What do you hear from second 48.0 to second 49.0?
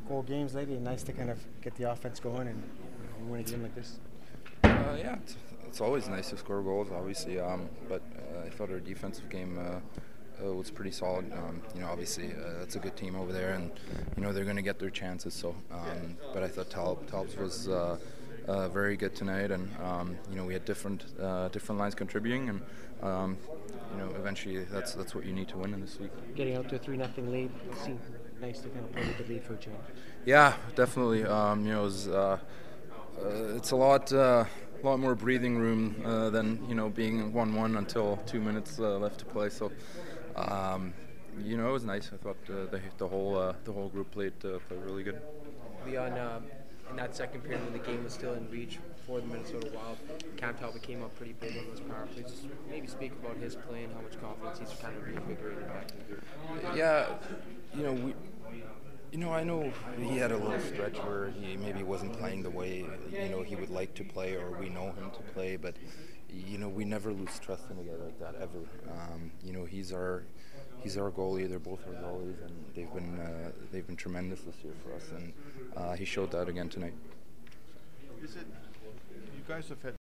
was still in reach